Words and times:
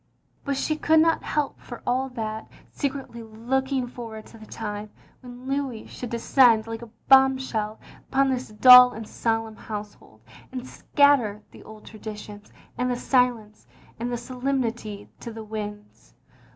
But 0.43 0.57
she 0.57 0.77
could 0.77 0.99
not 0.99 1.21
help, 1.21 1.59
for 1.59 1.83
all 1.85 2.09
that, 2.09 2.47
secretly 2.71 3.21
looking 3.21 3.85
forward 3.85 4.25
to 4.25 4.39
the 4.39 4.47
time 4.47 4.89
when 5.19 5.47
Louis 5.47 5.85
should 5.85 6.09
descend 6.09 6.65
like 6.65 6.81
a 6.81 6.87
bombshell 7.07 7.79
upon 8.09 8.31
this 8.31 8.47
dull 8.49 8.93
and 8.93 9.07
solemn 9.07 9.55
household, 9.57 10.21
and 10.51 10.65
scatter 10.67 11.43
the 11.51 11.61
old 11.61 11.85
traditions 11.85 12.51
and 12.79 12.89
the 12.89 12.95
silence 12.97 13.67
and 13.99 14.11
the 14.11 14.17
solemnity 14.17 15.07
to 15.19 15.31
the 15.31 15.43
winds. 15.43 16.15